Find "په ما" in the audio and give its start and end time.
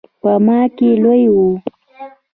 0.21-0.59